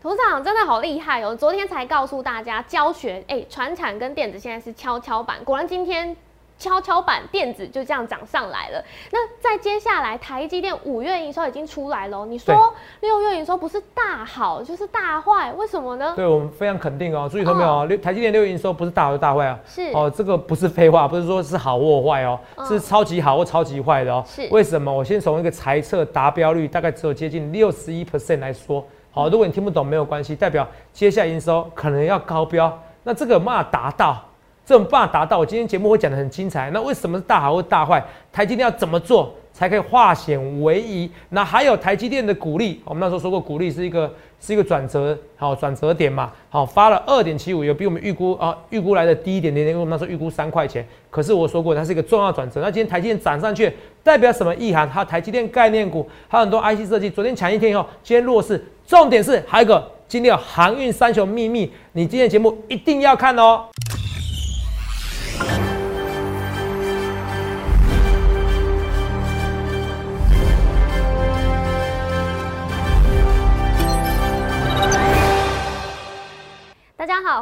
[0.00, 1.34] 董事长真的好厉害哦！
[1.34, 6.16] 昨天才告诉大家教学，哎，船产跟电子现在是跷跷板，果然今天
[6.56, 8.80] 跷跷板电子就这样涨上来了。
[9.10, 16.12] 那在接下来，台积电五月营收已经出来了，你说六月营收不是大好就是大坏，为什么呢？
[16.14, 17.86] 对我们非常肯定哦，注意到没有？
[17.86, 19.58] 六台积电六月营收不是大好就大坏啊？
[19.66, 22.38] 是哦，这个不是废话，不是说是好或坏哦，
[22.68, 24.22] 是超级好或超级坏的哦。
[24.24, 24.92] 是为什么？
[24.92, 28.86] 我先从一个财测达标率大概只有接近六十一 percent 来说。
[29.10, 34.22] 好，如果你听不懂没有关系，代表接下来营收可能要高标，那这个有办法达到，
[34.64, 36.70] 这种办法达到，我今天节目会讲的很精彩。
[36.70, 38.04] 那为什么是大好或大坏？
[38.30, 41.10] 台积电要怎么做才可以化险为夷？
[41.30, 44.08] 那还有台积电的股利，我们那时候说过，股利是一个
[44.40, 52.60] 是一个转折，好转折点嘛，好发了二点七五，有比我们预估啊预估来的低一点点，因为我们那时候预估三块钱，可是我说过它是一个重要转折。
[52.60, 53.72] 那今天台积电涨上去，
[54.04, 54.88] 代表什么意涵？
[54.88, 58.64] 它台积电概念股，还有很多 IC 设计，昨天强一天以后，今天弱势。
[58.86, 63.64] 重点是还有一个今天有航运三雄秘密，你今天节目一定要看哦。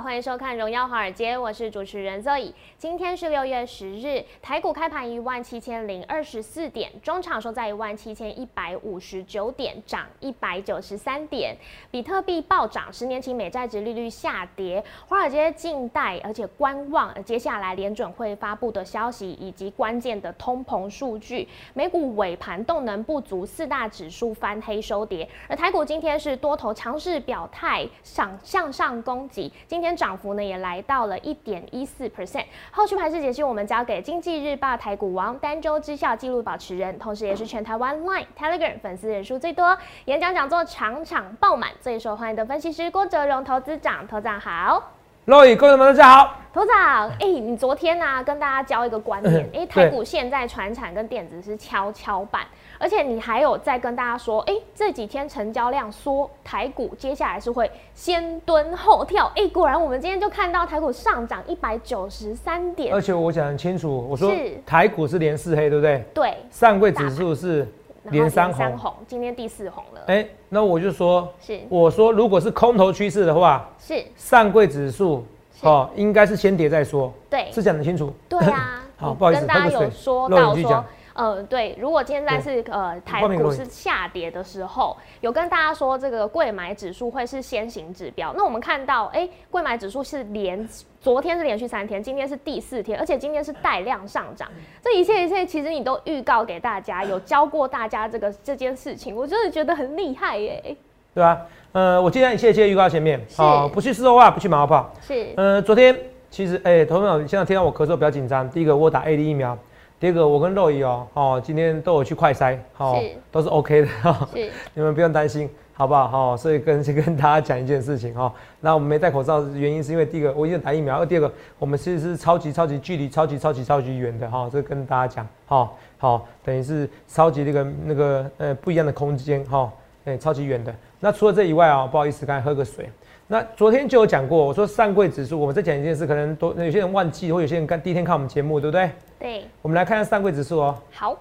[0.01, 2.53] 欢迎收看《荣耀华尔街》，我是主持人 Zoe。
[2.77, 11.57] 今天是六月十日，台股开盘一万七千零二十四点，中场收在一万七千一百五十九点，涨一百九十三点。
[11.91, 21.49] 比特币暴涨，十年期美债值利率下跌，华尔街静待而且观望接下来联准会发布的消息以及关键的通膨数据。
[21.73, 29.51] 美股尾盘动能不足，四大指数翻黑收跌，而台股今天是多头强势表态，想向上攻击。
[29.67, 32.45] 今天天涨幅呢也来到了一点一四 percent。
[32.73, 44.05] 后续盘势解析，我们交给经济日报台股王、单周绩效记录保持人，同时也是全台湾 Line、Telegram 粉丝人数最多、演讲讲座场场爆满、最受欢迎的分析师郭哲荣投资长。
[44.09, 44.96] 投长好，
[45.29, 46.41] 各位观众们大家好。
[46.55, 52.43] 头长，哎，你昨天呢跟大家教一个观念， 哎，台股现在船产跟电子是跷跷板。
[52.79, 62.95] 而且你还有在跟大家说，哎，这几天成交量缩，台股接下来是会先蹲后跳，哎，果然我们今天就看到台股上涨一百九十三点。
[62.95, 64.33] 而且我讲很清楚，我说
[64.65, 66.05] 台股是连四黑，对不对？
[66.15, 66.37] 对。
[66.53, 67.67] 上柜指数是
[68.11, 70.01] 连三红，今天第四红了。
[70.07, 75.25] 哎，那我就说，是我说如果是空头趋势的话，是上柜指数
[75.63, 77.13] 哦，应该是先跌再说。
[77.31, 78.13] 对，是讲得清楚。
[78.29, 78.83] 对啊。
[78.99, 80.85] 好，不好意思，跟大家有说到说。
[81.17, 88.35] 呃，对，如果今天在是呃台股是下跌的时候，有跟大家说这个贵买指数会是先行指标。
[88.37, 90.69] 那我们看到，哎，贵买指数是连
[91.01, 94.47] 昨天是连续三天，今天是第四天，而且今天是带量上涨。
[94.83, 100.77] 这一切一切，其实你都预告给大家，有教过大家这个这件事情，我真的觉得很厉害耶。
[101.15, 101.41] 对吧？
[101.73, 104.93] 呃，我今天一切一切预告前面，好，不去事后话，不去马后炮。
[105.01, 105.33] 是。
[105.39, 105.99] 呃，昨天
[106.31, 108.47] 其实，哎，同学现在听到我咳嗽比较紧张。
[108.51, 109.57] 第一个，我打 A D 疫苗。
[110.07, 112.97] 第二个，我跟肉姨哦，哦，今天都有去快筛，好，
[113.33, 116.07] 都是 OK 的，哈，是， 你们不用担心，好不好？
[116.07, 125.69] 哈，所以跟先跟大家讲一件事情，哈，那我们没戴口罩，原因是因为第一个我已经打疫苗，而第二个我们其实是超级超级距离超级超级超级远的，哈，这跟大家讲，哈，
[125.99, 129.69] 好，等于是超级那个那个呃不一样的空间，哈，
[130.05, 130.73] 哎，超级远的。
[131.01, 132.89] 那除了这以外啊，不好意思，刚才喝个水。
[133.27, 138.89] 那昨天就有讲过，我说上柜指数，我们再讲一件事，可能多有些人忘记，或有些人看第一天看我们节目，对不对？
[139.19, 139.47] 对。
[139.63, 140.77] 我们来看下上柜指数哦。
[140.93, 141.17] 好。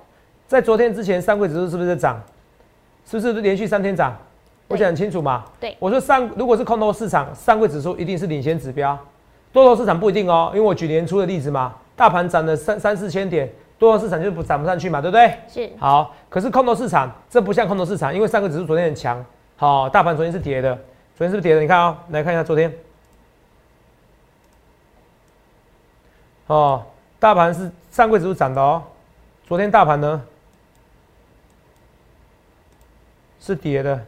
[0.48, 2.22] 在昨天之前，上柜指数是不是在涨？
[3.06, 4.16] 是不是连续三天涨？
[4.68, 5.46] 我讲很清楚嘛。
[5.60, 5.76] 对。
[5.80, 8.98] 我说上如果是空头市场，上柜指数一定是领先指标，
[9.54, 15.34] 多头市场不一定哦，因为我举年初的例子嘛，大盘涨了三三四千点，多头市场就不涨不上去嘛，对不对？
[15.48, 15.70] 是。
[15.78, 19.24] 好，可是空头市场这不像空头市场，因为上柜指数昨天很强，
[19.56, 20.78] 好，大盘昨天是跌的。
[21.18, 21.62] 昨天是不是跌的？
[21.62, 22.74] 你看哦，来看一下昨天。
[26.48, 26.84] 哦，
[27.26, 28.84] 大盘是上柜指数涨的哦，
[29.48, 30.22] 昨天大盘呢
[33.42, 34.00] 是跌的，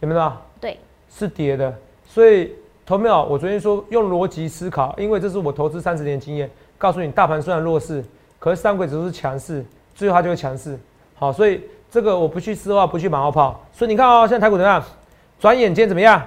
[0.00, 0.32] 有没有？
[0.58, 0.78] 对，
[1.14, 1.78] 是跌的。
[2.06, 2.50] 所以，
[2.86, 8.02] 投票，我昨天说用逻辑思考，因为这是我投资三十年经验，告诉你，大盘虽然弱势，
[8.38, 9.62] 可是上柜指数是强势，
[9.94, 10.80] 最后它就会强势。
[11.14, 13.62] 好，所以这个我不去丝话，不去马后炮。
[13.70, 14.82] 所以你看啊，现在台股怎么样？
[15.38, 16.26] 转眼间怎么样？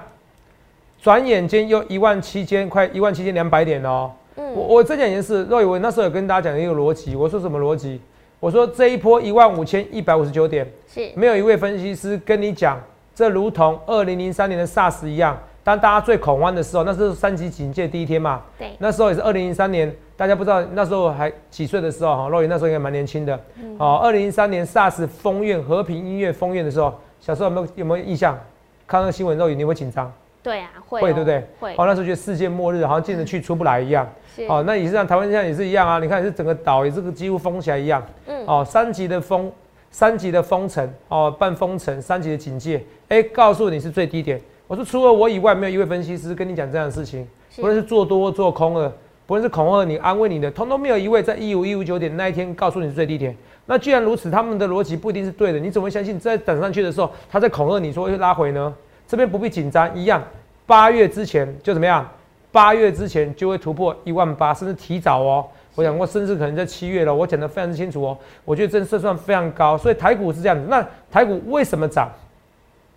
[1.02, 4.12] 转眼间又一万七千快一万七千两百点哦。
[4.38, 8.02] 嗯，我我这件事，若以为那时候有跟大家讲一个逻辑，我说什么逻辑？
[8.40, 12.80] 我说这一波一万五千一百五十九点，是没有一位分析师跟你讲，
[13.16, 18.44] 这如同二零零三年的 SARS 一样，当大家最恐慌的时候，那是三级警戒第一天嘛。
[18.60, 23.40] 对，那时候也是二零零三年，大家不知道那时候还几岁的时候哈，若以那时候应该蛮年轻的。
[23.80, 28.38] 哦，二零零三年 SARS 封院和平音乐封院的时候，小时候有没有有没有印象？
[28.86, 30.12] 看到新闻之后，你会紧张？
[30.46, 31.44] 对啊，会会对不对？
[31.60, 31.72] 会。
[31.72, 34.08] 哦，那时候觉得世界末日，好像进得去出不来一样。
[34.36, 34.46] 是。
[34.46, 35.98] 哦，那也是像台湾现在也是一样啊。
[35.98, 38.06] 你看，是整个岛也是个几乎封起来一样。
[38.28, 38.46] 嗯。
[38.46, 39.52] 哦，三级的封，
[39.90, 42.84] 三级的封城，哦，半封城，三级的警戒。
[43.08, 44.40] 哎，告诉你是最低点。
[44.68, 47.28] 我说，除了我以外，没有一位分析师跟你讲这样的事情。
[47.56, 48.94] 不论是做多做空的，
[49.26, 53.36] 不论是恐吓你、安慰你的，通通没有一位在一五一五九点那一天告诉你是最低点。
[53.66, 55.58] 那既然如此，他们的逻辑不一定是对的。
[55.58, 58.72] 你怎么相信在等上去的时候，他在恐吓你说会拉回呢？
[59.08, 60.24] 这边不必紧张，一样。
[60.66, 62.08] 八月之前就怎么样？
[62.52, 65.46] 八月之前就会突破一万八，甚至提早哦。
[65.76, 67.14] 我讲过，甚至可能在七月了。
[67.14, 68.18] 我讲的非常清楚哦。
[68.46, 70.66] 我觉得这这算非常高，所以台股是这样子。
[70.70, 72.10] 那台股为什么涨？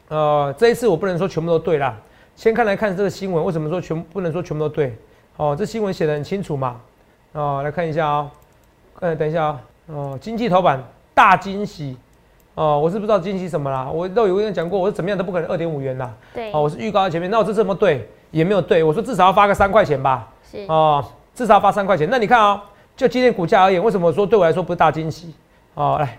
[0.08, 1.96] 呃，这一次我不能说全部都对啦。
[2.36, 4.96] 先看来看这个新闻，为什么说全不能说全部都对？
[5.36, 6.80] 哦，这新闻写的很清楚嘛。
[7.32, 8.30] 哦，来看一下啊。
[9.00, 9.60] 呃，等一下啊。
[9.88, 10.80] 哦，经济头版
[11.14, 11.96] 大惊喜。
[12.58, 16.12] 哦，我是不知道惊喜什么啦，我都有跟人讲过，我说怎么样都不可能二点五元啦。
[16.34, 20.28] 对，哦，我是预告在前面，那我这次怎么对也没有对，我说至少要发个三块钱吧。
[20.42, 22.08] 是，哦，至少要发三块钱。
[22.10, 22.64] 那你看啊，
[22.96, 25.32] 就今天股价而言，为什么说对我来说不是大惊喜？
[25.74, 26.18] 哦，来，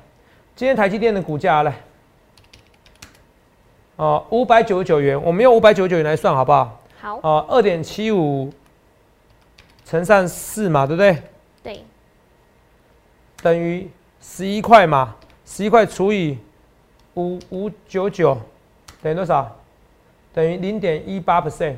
[0.55, 1.75] 今天台积电的股价来，
[3.97, 6.79] 哦，五百九十九元，我们用五百九十九元来算好不好？
[7.01, 7.19] 好。
[7.21, 8.49] 哦，二点七五
[9.83, 11.21] 乘上四嘛，对不对？
[11.61, 11.83] 对。
[13.41, 13.91] 等于
[14.21, 15.17] 十一块嘛。
[15.49, 16.37] 十一块除以
[17.15, 18.37] 五五九九
[19.01, 19.57] 等于多少？
[20.31, 21.73] 等于零点一八 percent，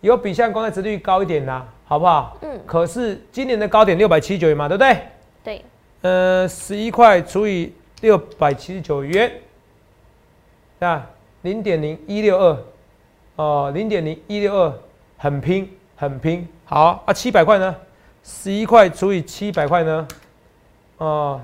[0.00, 2.36] 有比现在公债殖率高一点啦，好不好？
[2.42, 2.60] 嗯。
[2.66, 4.98] 可是今年的高点六百七十九元嘛，对不对？
[5.44, 5.64] 对。
[6.00, 9.32] 呃，十一块除以六百七十九元，
[10.80, 11.08] 啊，
[11.42, 12.58] 零点零一六二，
[13.36, 14.74] 哦，零点零一六二，
[15.16, 16.46] 很拼，很拼。
[16.64, 17.76] 好啊，七百块呢？
[18.24, 20.08] 十一块除以七百块呢？
[20.98, 21.40] 哦，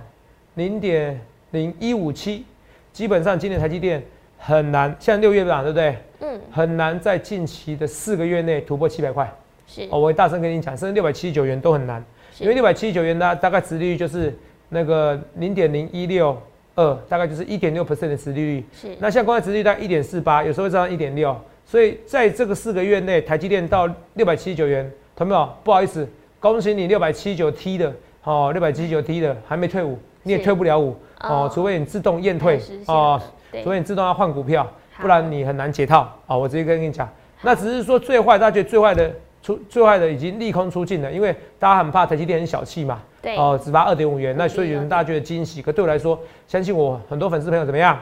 [0.54, 1.24] 零点。
[1.50, 2.44] 零一五七，
[2.92, 4.02] 基本上今年台积电
[4.38, 5.96] 很难，像六月吧，对不对？
[6.20, 9.30] 嗯，很难在近期的四个月内突破七百块。
[9.66, 12.02] 是，哦，我会大声跟你讲，甚至六百七十九元都很难，
[12.38, 14.34] 因为六百七十九元呢，大概殖利率就是
[14.70, 16.36] 那个零点零一六
[16.74, 18.64] 二，大概就是一点六 percent 的殖利率。
[18.72, 21.36] 是，那像公开殖利率在一点四八，有时候会涨到一点六，
[21.66, 25.48] 所以在这个四个月内，台积电到六百七十九元，同没有？
[25.62, 26.08] 不好意思，
[26.40, 27.94] 恭喜你六百七十九 T 的，
[28.24, 29.98] 哦，六百七十九 T 的还没退伍，
[30.28, 30.94] 你也退不了伍。
[31.20, 33.20] 哦，除非你自动验退哦，
[33.64, 34.64] 除非你自动要换股票，
[35.00, 36.36] 不然你很难解套啊！
[36.36, 37.08] 我直接跟你讲，
[37.42, 39.10] 那只是说最坏，大家觉得最坏的
[39.42, 43.00] 出最坏的已经利空出尽了，因为大家很怕台积电很小气嘛，
[43.36, 46.16] 哦，只发二点五元，那所以有人大家觉得惊喜，可对我来说，
[46.46, 47.98] 相信我，很多粉丝朋友怎么样？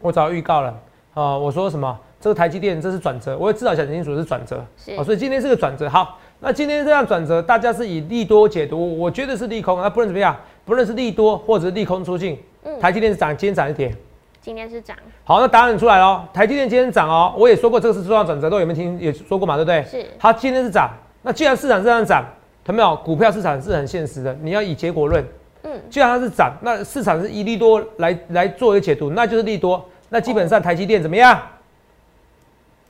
[0.00, 0.74] 我早预告了
[1.14, 1.96] 啊，我说什么？
[2.20, 4.62] 这个台积电这是转折，我也至少讲清楚是转折，
[4.98, 5.88] 哦，所以今天是个转折。
[5.88, 10.36] 好，那今天这样转折，大家是以利多解读，我觉得是利空，那不论怎么样。
[10.70, 13.92] 不论是利多或者是利空出尽，嗯，台积电是涨，今天涨一点，
[14.40, 14.96] 今天是涨。
[15.24, 19.82] 好，那答案出来了，台积电今天涨哦，我也说过这个是重要转折，都有没有听也说过嘛，对不对？
[19.82, 20.06] 是。
[20.16, 20.88] 它今天是涨，
[21.22, 22.24] 那既然市场这样涨，
[22.66, 22.94] 有没有？
[22.98, 25.26] 股票市场是很现实的，你要以结果论。
[25.64, 25.72] 嗯。
[25.90, 29.84] 既然它是涨，那市场是以利多来来做一个解读，那就是利多。
[30.08, 31.36] 那基本上台积电怎么样？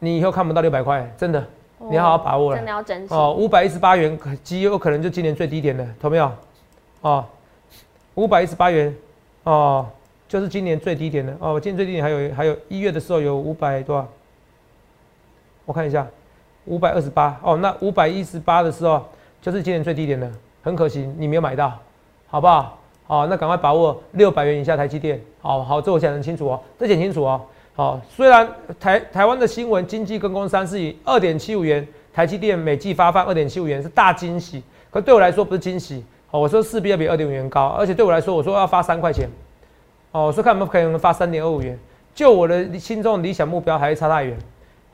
[0.00, 1.42] 你以后看不到六百块，真的，
[1.88, 2.58] 你要好好把握了。
[2.58, 6.30] 真的要珍惜哦，五百一十八元，极有可能就今年最低点了，懂没有？
[7.00, 7.24] 哦。
[8.20, 8.94] 五百一十八元，
[9.44, 9.86] 哦，
[10.28, 11.58] 就是今年最低点的哦。
[11.58, 14.06] 今年最低点还有还有一月的时候有五百多少？
[15.64, 16.06] 我看一下，
[16.66, 17.56] 五百二十八哦。
[17.56, 19.02] 那五百一十八的时候
[19.40, 20.30] 就是今年最低点的，
[20.62, 21.72] 很可惜你没有买到，
[22.26, 22.78] 好不好？
[23.06, 25.18] 好，那赶快把握六百元以下台积电。
[25.40, 27.40] 好好，这我讲很清楚哦，这讲清楚哦。
[27.74, 28.46] 好，虽然
[28.78, 36.04] 台台湾的新闻经济跟工商是以二点七五元台积电每季发放二点七五元是大惊喜，可对我来说不是惊喜。
[36.30, 39.28] 哦，我说势必要比二点五元高，而且对我来说，我说要发三块钱。
[40.12, 41.78] 哦，我说看有没有可能发三点二五元，
[42.14, 44.36] 就我的心中的理想目标还是差太远。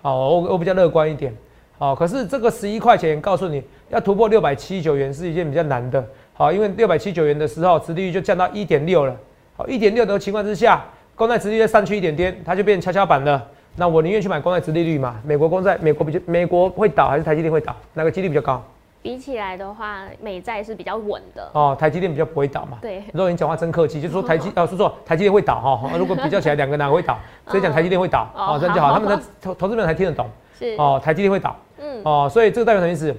[0.02, 1.34] 好，我我比较乐观一点。
[1.78, 6.02] 好，可是这个十一块钱，告诉你要突破六百七十九元是一件比较难的。
[6.32, 9.14] 好，因为六百七十九元的时候，殖利率就降到一点六了。
[9.56, 13.46] 好，一点六的情况之下，公债殖利率上去一点点，它就变跷跷板了。
[13.74, 15.20] 那我宁愿去买公债殖利率嘛？
[15.22, 17.76] 美国公债，美国比较，美国会倒还是台积电会倒？
[17.92, 18.62] 哪个几率比较高？
[19.06, 21.76] 比起来的话，美债是比较稳的哦。
[21.78, 22.78] 台积电比较不会倒嘛。
[22.82, 23.04] 对。
[23.12, 25.90] 如果你讲话真客气，就是说台积 哦，说错，台积电会倒哈。
[25.96, 27.16] 如果比较起来，两个哪个会倒？
[27.46, 28.92] 所以讲台积电会倒哦，这样就好。
[28.92, 30.28] 他们的投投资人才听得懂。
[30.58, 30.74] 是。
[30.76, 31.54] 哦，台积电会倒。
[31.78, 32.02] 嗯。
[32.02, 33.14] 哦，所以这个代表什么意思？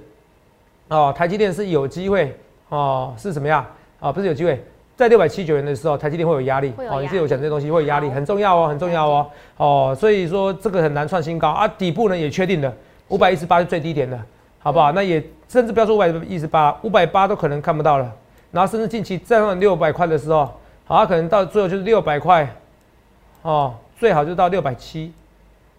[0.89, 3.65] 哦，台积电是有机会哦，是什么呀？
[4.01, 4.62] 哦，不是有机会，
[4.98, 6.74] 在六百七九元的时候，台积电会有压力。
[6.89, 9.27] 哦，你是有讲这些东西会有压力，很重要哦，很重要哦。
[9.56, 11.65] 哦，所以说这个很难创新高啊。
[11.65, 12.74] 底部呢也确定了，
[13.08, 14.20] 五百一十八是最低点的。
[14.68, 14.92] 好不好？
[14.92, 18.14] 那也甚至不要说五百一十八，五百八都可能看不到了。
[18.52, 20.52] 然后甚至近期再上六百块的时候，
[20.84, 22.54] 好，可能到最后就是六百块，
[23.44, 25.14] 哦，最好就到六百七，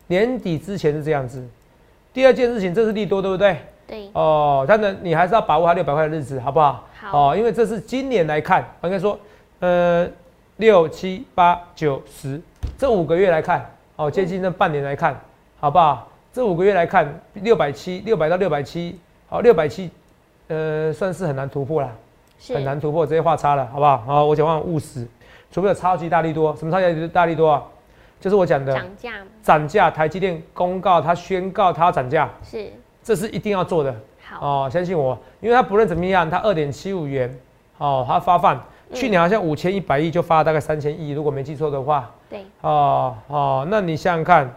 [0.06, 1.46] 年底之前是这样子。
[2.14, 3.58] 第二件事情，这是利多，对不对？
[3.86, 6.86] 对，哦，当然你还是要把握它六百块的日子，好不好？
[6.98, 9.18] 好哦，因为这是今年来看，我应该说，
[9.60, 10.08] 呃，
[10.56, 12.40] 六七八九十
[12.78, 15.14] 这五个月来看，哦，接近这半年来看，
[15.60, 16.08] 好不好？
[16.38, 18.96] 这五个月来看，六百七，六百到六百七，
[19.28, 19.90] 好，六百七，
[20.46, 21.90] 呃，算是很难突破了，
[22.38, 23.98] 是很难突破，直接画叉了，好不好？
[24.06, 25.04] 好，我讲话务实，
[25.50, 27.64] 除非有超级大力多，什么超级大力多啊？
[28.20, 32.70] 就是我讲的涨价吗涨价，台积电公告它宣告它要涨价，是
[33.02, 33.92] 这是一定要做的。
[34.22, 37.36] 好，哦，相信我，因为它不论怎么样，它二点七五元，
[37.78, 38.64] 哦，它发放，
[38.94, 44.48] 去年好像五千一百亿就发了大概三千亿，如果没记错的话，对，哦哦，那你想想看，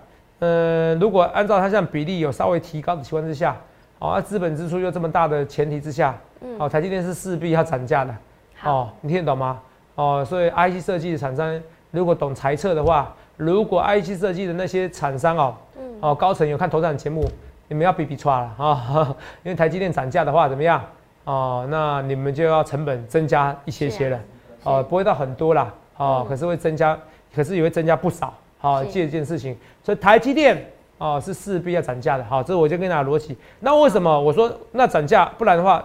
[0.42, 3.56] 呃，如果按照它这样比例有稍微提高的情况之下，
[4.00, 8.16] 哦，那资本支出又这么大的前提之下，嗯，哦，台积电是势必要涨价的，
[8.64, 9.60] 哦，你听得懂吗？
[9.94, 17.24] 哦，所以 IC 设计的厂商如果懂财测的话，如果 IC 设计的那些厂商哦，嗯，哦，高层有看头场节目，
[17.68, 20.84] 你们要比比差了啊， 因为台积电涨价的话怎么样？
[21.26, 24.20] 哦，那你们就要成本增加一些些了，
[24.64, 26.28] 哦，不会到很多啦，哦，嗯。
[26.28, 26.98] 可是会增加，
[27.36, 30.66] 可是也会增加不少，好、是这件事情，所以台积电
[31.00, 33.36] 哦是势必要涨价的，好，这我就跟大家逻辑。
[33.60, 35.26] 那为什么我说那涨价？
[35.38, 35.84] 不然的话，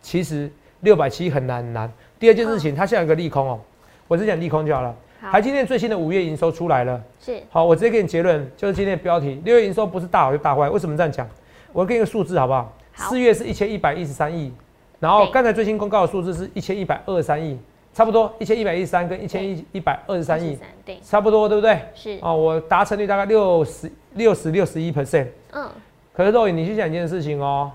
[0.00, 1.90] 其实六百七很难很难。
[2.18, 3.60] 第二件事情，它现在有个利空哦，
[4.08, 4.94] 我只讲利空就好了。
[5.30, 7.00] 台，积电最新的五月营收出来了。
[7.20, 10.68] 是好，我直接给你结论，就是今天的标题：六月营收不是大好就大坏。
[10.68, 11.28] 为什么这样讲？
[11.72, 12.72] 我给你个数字好不好？
[12.94, 14.52] 四月是一千一百一十三亿，
[14.98, 17.58] 然后刚才最新公告的数字是一千一百二十三亿，
[17.94, 21.78] 差不多一千一百一十三跟一千一一百二十三亿，23对，差不多对不对？
[21.94, 25.26] 是，哦，我达成率大概六十六十六十一 percent。
[25.52, 25.68] 嗯，
[26.14, 27.70] 可是肉眼，你去想一件事情哦，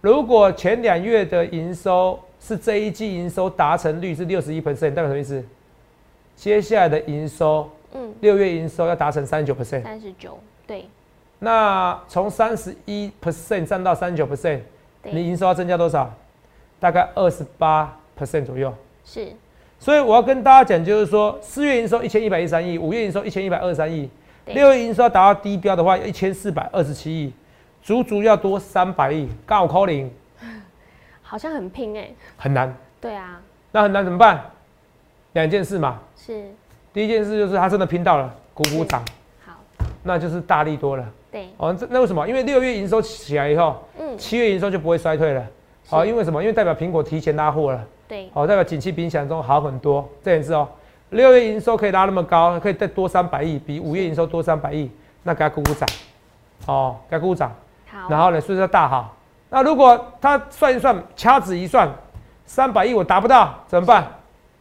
[0.00, 5.44] 如果前两月的营收是这一季营收达成率是六十一 percent，代表什么意思？
[6.34, 9.84] 接下来的营收嗯，六月营收要达成三十九 percent。
[9.84, 10.88] 三十九，对，
[11.38, 14.58] 那从三十一 percent 占到三十九 percent，
[15.04, 16.12] 你对，营收要增加多少？
[16.80, 18.74] 大概二十八 percent 左右。
[19.04, 19.28] 是，
[19.84, 24.08] 所以我要跟大家讲，就是说四月营收一千一百一十三亿，五月营收一千一百二十三亿，
[24.46, 27.30] 六月营收要达到低标的话，一千四百二十七亿，
[27.82, 30.10] 足足要多三百亿，刚好扣零，
[31.20, 32.74] 好像很拼哎，很难。
[32.98, 33.38] 对啊，
[33.72, 34.42] 那很难怎么办？
[35.34, 36.46] 两件事嘛，是，
[36.90, 39.04] 第一件事就是他真的拼到了，鼓鼓掌，
[39.44, 39.52] 好，
[40.02, 41.06] 那就是大力多了。
[41.30, 42.26] 对，哦，这那为什么？
[42.26, 45.46] 因为六月营收起来以后，嗯，七月营收就不会衰退了。
[45.86, 46.42] 好、是因为什么？
[46.42, 50.08] 因为代表苹果提前拉货了，对，好、代表景气比你想象中好很多。
[50.22, 50.68] 这也是哦，
[51.10, 54.90] 六月营收可以拉那么高，可以再多三百亿，比五月营收多三百亿，
[55.22, 55.88] 那给他鼓鼓掌，
[56.66, 57.50] 哦，给他鼓鼓掌。
[57.90, 59.14] 好，然后呢，所以说大好。
[59.50, 61.88] 那如果他算一算，掐指一算，
[62.44, 64.06] 三百亿我达不到怎么办？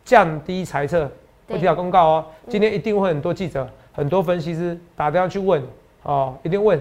[0.05, 1.09] 降低猜测，
[1.47, 2.25] 对我提早公告哦。
[2.47, 5.61] 今天一定会很多记者、很多分析师打电话去问
[6.03, 6.79] 哦，一定问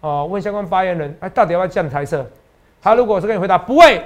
[0.00, 2.24] 哦，问相关发言人，哎，到底要不要降财测？
[2.80, 4.02] 他如果是跟你回答不会，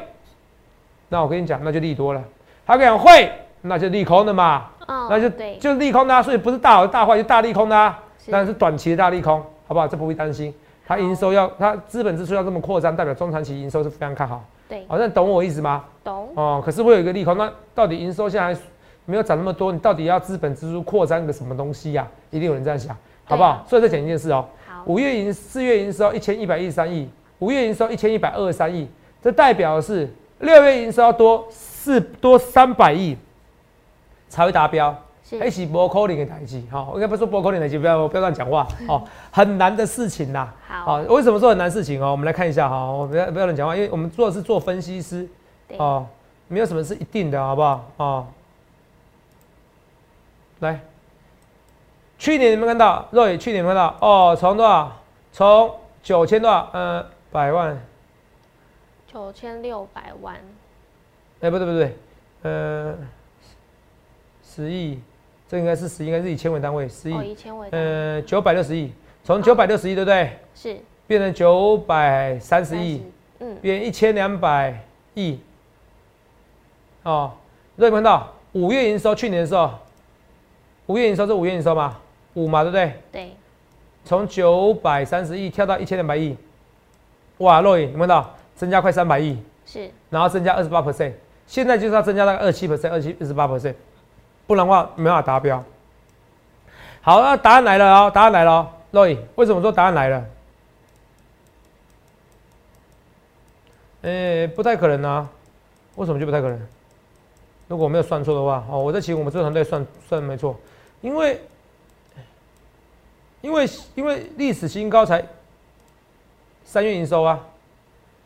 [1.08, 2.22] 那我跟你讲，那就利多了。
[2.66, 3.30] 他跟你讲会，
[3.62, 7.98] 那就利空的嘛，嗯，那就对，就利空的、啊，所以不是大好大坏，就大利空的、啊。
[8.24, 9.86] 是当然是短期的大利空，好不好？
[9.86, 10.52] 这不必担心。
[10.84, 14.44] 它营收要，它资本支出要这么扩张，代表中长期营收是非常看好。
[14.68, 15.84] 对，好、像懂我意思吗？
[16.02, 18.60] 懂，哦，可是会有一个利空，那到底营收现在还
[19.04, 23.64] 没有涨那么多，你到底要资本支出扩张个什么东西呀、一定有人这样想，好不好？
[23.68, 27.08] 所以再讲一件事哦，好，五月营四月营收一千一百一十三亿，
[27.38, 28.88] 五月营收一千一百二十三亿，
[29.22, 33.16] 这代表的是六月营收要多四多三百亿
[34.28, 34.94] 才会达标。
[35.28, 39.02] 是，一起波扣零的台机，哈，我应该不是说波扣零的台积，不要不要乱讲话， 哦，
[39.32, 42.12] 很难的事情呐，好，好，为什么说很难事情哦？
[42.12, 45.28] 我们来看一下哈，我不要不要乱讲话，因为我们做的是做分析师，
[45.78, 46.06] 哦，
[46.46, 47.84] 没有什么是一定的，好不好？
[47.96, 48.26] 哦，
[50.60, 50.78] 来，
[52.18, 54.92] 去年你们看到，肉眼去年有没有看到哦，从多少？
[55.32, 55.74] 从
[56.04, 56.68] 九千多少？
[56.72, 57.76] 呃，百万，
[59.16, 60.36] 九千六百万，
[61.40, 61.96] 哎、不对不对，
[62.42, 62.94] 呃，
[64.44, 65.00] 十亿，
[65.48, 68.92] 这应该是十，应该是以千为单位，十亿哦，，以千为单位，呃，九百六十亿，
[69.24, 70.32] 从九百六十亿对不对？
[70.54, 73.02] 是变成九百三十亿，
[73.38, 74.78] 嗯，变一千两百
[75.14, 75.40] 亿。
[77.04, 77.32] 哦，
[77.76, 79.14] 有没有看到五月营收？
[79.14, 79.70] 去年的时候，
[80.88, 81.98] 五月营收是五月营收嘛，
[82.34, 82.92] 五嘛，对不对？
[83.10, 83.30] 对，
[84.04, 86.36] 从九百三十亿跳到一千两百亿，
[87.38, 91.12] 哇，肉眼有没有看到增加快三百亿，是，然后增加二十八 percent，
[91.46, 93.74] 现在就是要增加大概二七 percent，二七二十八 percent，
[94.46, 95.62] 不然的话没办法达标。
[97.02, 100.24] 好，那答案来了哦，答案来了哦，肉眼，为什么说答案来了？
[104.02, 105.28] 诶、不太可能啊，
[105.96, 106.60] 为什么就不太可能？
[107.68, 110.58] 如果我没有算错的话，哦，我在请我们这个团队算算没错，
[111.00, 111.40] 因为
[113.40, 115.24] 因为因为历史新高才
[116.64, 117.44] 三月营收啊，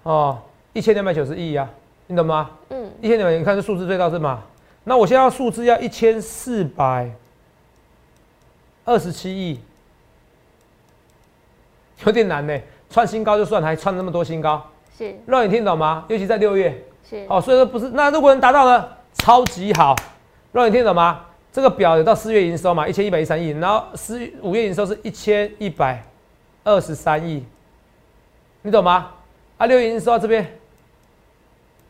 [0.02, 0.38] 哦，
[0.72, 1.68] 一千两百九十亿啊，
[2.06, 2.50] 你懂吗？
[2.70, 4.42] 嗯，一千两百，你看这数字最高是吗？
[4.84, 7.10] 那我现在要数字要一千四百
[8.84, 9.60] 二十七亿，
[12.04, 12.58] 有点难呢。
[12.88, 16.04] 创新高就算，还创那么多新高，是让你听懂吗？
[16.08, 17.90] 尤其在六月，是哦，所以说不是。
[17.90, 19.94] 那如果能达到呢，超级好，
[20.50, 21.26] 让你听懂吗？
[21.52, 26.02] 这个表有到四月营收嘛，一千一百一三亿，然后四五月营收是一千一百
[26.64, 27.44] 二十三亿，
[28.62, 29.12] 你懂吗？
[29.60, 30.46] 啊，六月营收到这边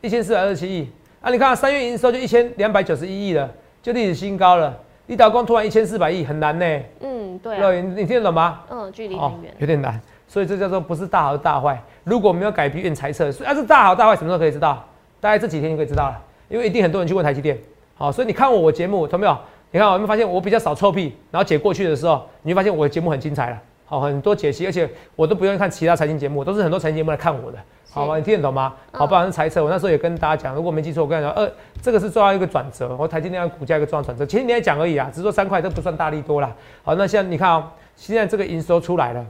[0.01, 0.89] 一千四百二十七亿，
[1.21, 3.49] 啊，你看三月营收就一千两百九十一亿了，
[3.81, 4.77] 就历史新高了。
[5.07, 6.65] 一导光突然一千四百亿，很难呢。
[6.99, 7.57] 嗯，对。
[7.57, 8.59] 肉你你听得懂吗？
[8.69, 9.97] 嗯，距离很远，有点难。
[10.27, 11.81] 所以这叫做不是大好大坏。
[12.03, 14.85] 如果没有改变猜测，要是大好大坏，什么时候可以知道？
[15.21, 16.21] 大概这几天就可以知道了。
[16.49, 17.57] 因为一定很多人去问台积电。
[17.95, 19.37] 好，所以你看我我节目，同没有？
[19.71, 23.57] 你看我们发现我比较少臭屁，然后解过去的时候，你会发现我的节目很精彩了。
[23.91, 27.57] 好，很多解析，而且我都不用看其他财经节目，都是很多财经节目来看我的。
[27.91, 28.73] 好吧，你听得懂吗？
[28.93, 29.61] 好，不管是猜测。
[29.61, 34.25] 我那时候也跟大家讲，如果没记错，我跟你讲，呃，这个是重要一个转折，我台积电股价一个重要转折。
[34.25, 36.49] 前几天讲而已啊，只是说三块，这不算大力多啦。
[36.83, 39.25] 好，那现在你看啊，现在这个营收出来了。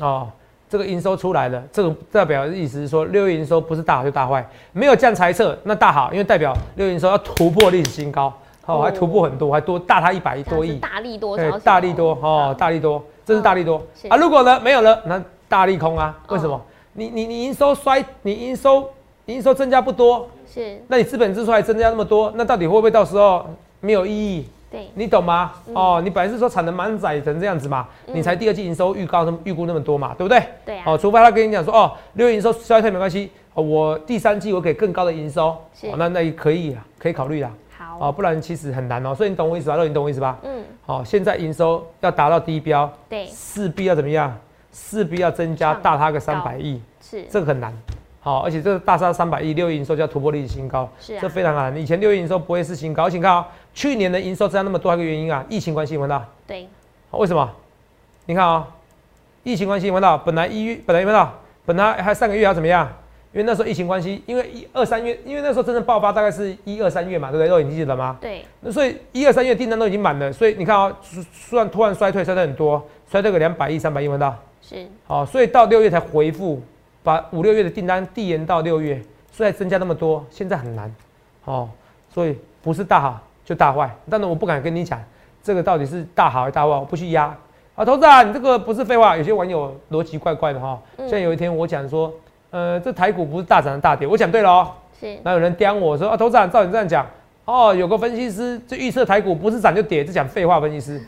[0.00, 0.28] 哦，
[0.68, 14.16] 这个营收出来了，这个代表的意思是说，六月营收不是大好就大坏，没有这样猜测，那大好，因为代表六月营收要突破历史新高，好，还突破很多，还多大它一百多亿，大力多，对，大力多，哦，大力多，这是大力多啊。
[14.16, 16.16] 如果呢没有了，那大利空啊？
[16.28, 16.60] 为什么？
[16.92, 18.88] 你你你营收衰，你营收
[19.26, 23.44] 营收增加不多，是，那你资本支出还增加那么多，那到底会不会到时候
[23.80, 24.46] 没有意义？
[24.94, 25.52] 你懂吗？
[25.72, 30.42] 哦，你本来是说产能满载成这样子嘛，你才第二季营收预告那么预估那么多嘛，对不对？
[30.66, 30.82] 对啊。
[30.86, 37.50] 哦，除非他跟你讲说，哦，六月营收衰退没关系，哦，我第三季我给更高的营收，哦，那那也可以啊，可以考虑啦。
[37.76, 37.98] 好。
[38.00, 39.76] 哦，不然其实很难哦，所以你懂我意思吧？
[39.76, 40.38] 肉，你懂我意思吧？
[40.42, 40.64] 嗯。
[40.86, 44.36] 好，现在营收要达到低标，对，势必要怎么样？
[44.72, 47.72] 势必要增加大它个三百亿，是，这个很难。
[48.20, 51.76] 好，而且这个大杀三百亿，六月营收就要突破历史新高，是，这非常难。
[51.76, 56.24] 以前六月营收不会是新高，请看啊，去年的营收增加那么多，还有个原因啊，疫情关系，闻到？
[56.46, 56.68] 对。
[57.10, 57.48] 为什么？
[58.26, 58.66] 你看啊，
[59.44, 60.18] 疫情关系，闻到？
[60.18, 61.32] 本来一月，本来闻到？
[61.64, 62.88] 本来还上个月要怎么样？
[63.34, 67.48] 因为那时候疫情关系，因为一二三月，因为那时候真正爆发大概是一二三月嘛，对不对？
[67.48, 68.16] 肉眼记得吗？
[68.20, 68.44] 对。
[68.60, 70.96] 那所以一二三月订单都已经满了，所以你看啊，
[71.50, 74.34] 突然突然衰退，衰退很多，衰退个两百亿、三百亿，闻到？
[74.62, 74.86] 是。
[75.06, 76.62] 好，所以到六月才回复。
[77.02, 78.98] 把五六月的订单递延到六月，
[79.30, 80.90] 所以增加那么多，现在很难，
[81.44, 81.68] 哦，
[82.08, 83.94] 所以不是大好就大坏。
[84.08, 84.98] 但是我不敢跟你讲，
[85.42, 87.36] 这个到底是大好还是大坏，我不去压。
[87.74, 89.18] 啊，投资啊，你这个不是废话。
[89.18, 92.10] 有些网友逻辑怪怪的哈，像有一天我讲说，
[92.54, 94.70] 呃，这台股不是大涨大跌，我讲对了哦。
[95.00, 95.18] 是。
[95.24, 97.04] 那有人刁我说啊，投资啊，照你这样讲，
[97.46, 101.02] 哦，有个分析师就预测台股不是涨就跌，就讲废话，分析师。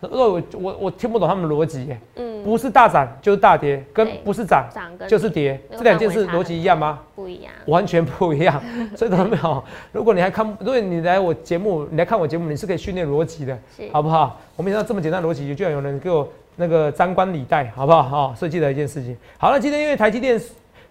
[0.00, 4.64] 我我我听不懂他们逻辑，嗯，不是大涨就是大跌，跟不是涨
[5.06, 7.00] 就是跌，这两件事逻辑一样吗？
[7.14, 8.62] 不一样，完全不一样。
[8.96, 9.62] 所以懂没有？
[9.92, 13.58] 如果你还看，如果你来我节目，你来看我节目，你是可以训练逻辑的，
[13.92, 14.40] 好不好？
[14.56, 18.28] 我没想到这么简单逻辑，居然有人给我那个张冠李戴，好不好？
[18.28, 19.14] 哈，设计了一件事情。
[19.36, 20.40] 好了，今天因为台积电。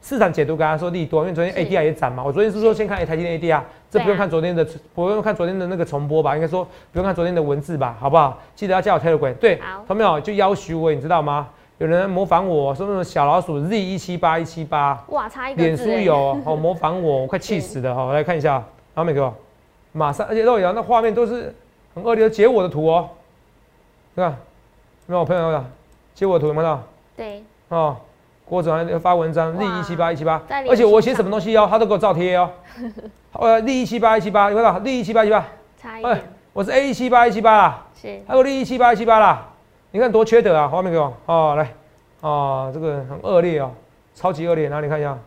[0.08, 2.24] 市场解读跟他说利多，因为昨天 ADR 也涨嘛。
[2.24, 4.64] 我昨天是说先看台积电 ADR，这不用看昨天的，
[4.94, 6.36] 不用看昨天的那个重播吧？
[6.36, 7.98] 应该说不用看昨天的文字吧？
[8.00, 8.40] 好不好？
[8.56, 9.34] 记得要加我 Telegram。
[9.38, 11.48] 对，同没有就要许我，你知道吗？
[11.80, 18.04] 有人模仿我说那种小老鼠 Z 一七八一七八，哇，差一个脸书有哦，模仿我，我快气死了哈！
[18.04, 18.64] 我来看一下，
[18.94, 19.34] 好美哥，
[19.92, 21.52] 马上，而且都有那画面都是
[21.96, 23.10] 很恶劣的截我的图哦，
[24.14, 24.38] 对吧？
[25.08, 25.66] 没有我朋友的
[26.14, 26.80] 截我图有没有？
[27.18, 27.98] 对，哦。
[28.46, 32.50] 郭总还发文章，立一七八一七八，而且我写什么东西哦，他都给我照贴哦。
[33.34, 34.80] 呃，立一七八一七八，有没有？
[34.80, 35.46] 立一七八一七八，
[35.82, 36.22] 差一点。
[36.54, 38.22] 我是 A 一七八一七八啦，是。
[38.28, 39.46] 还有立一七八一七八啦，
[39.92, 40.68] 你看多缺德啊！
[40.68, 41.74] 画面给我，哦，来，
[42.22, 43.72] 哦，这个很恶劣哦，
[44.14, 45.18] 超级恶劣，那你看一下？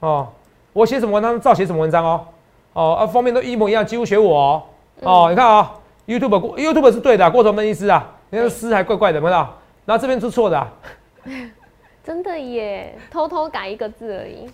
[0.00, 0.28] 哦，
[0.72, 2.26] 我写什么文章照写什么文章哦，
[2.72, 4.62] 哦啊，封面都一模一样，几乎学我哦。
[5.02, 5.72] 哦，你看啊
[6.06, 9.36] ，YouTube YouTube 是对的，过程分析师啊，你看诗还怪怪的，没有？
[9.84, 10.58] 然后这边是错的。
[10.58, 10.72] 啊。
[12.04, 14.50] 真的耶，偷偷改一个字而已。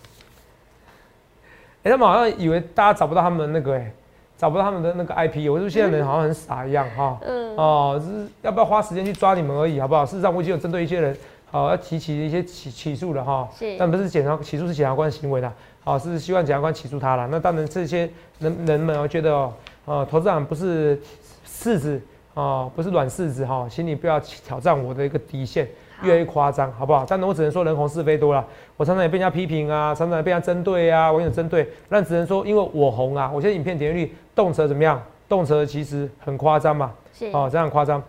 [1.82, 3.90] 哎，他们好像以为大家找不到他们那个，哎，
[4.36, 5.50] 找不到他们的那个 IP。
[5.50, 7.18] 我说现在人好像很傻一样，哈。
[7.22, 7.56] 嗯。
[7.56, 10.04] 哦，是要不要花时间去抓你们而已，好不好？
[10.04, 11.16] 事实上，我已经有针对一些人，
[11.50, 13.48] 好要提起一些起起诉了，哈。
[13.58, 13.76] 是。
[13.78, 15.50] 但不是检察起诉是检察官行为的，
[15.84, 17.26] 好是希望检察官起诉他了。
[17.30, 19.54] 那当然这些人人们，我觉得哦，
[19.86, 21.00] 呃，投资长不是
[21.46, 21.98] 柿子
[22.34, 25.66] 哦，不是软柿子哈，请你不要挑战我的一个底线。
[26.02, 27.04] 越来越夸张，好不好？
[27.08, 28.44] 但我只能说人红是非多了。
[28.76, 31.68] 我常常也被人家批评啊，常常也被人家针对啊，网友针对。
[31.88, 35.02] 那只能说因为我红啊，我现在影片点击率动辄怎么样？
[35.28, 36.92] 动辄其实很夸张嘛。
[37.12, 38.02] 是哦，这样夸张。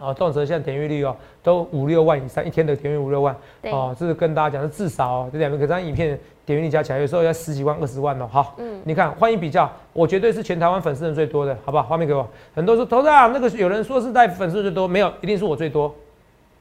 [0.00, 8.28] 哦，动辄像点阅率哦，都五六万以上，一天的点阅五六万，对哦，这是跟大家讲，是至少哦，这两个可张影片点阅率加起来，有时候要十几万、二十万哦。
[8.28, 11.84] 好，嗯你看欢迎比较，我绝对是全台湾粉丝人最多的，好不好？
[11.84, 15.94] 画面给我，很多说头上那个有人说是在粉丝最多，没有，一定是我最多。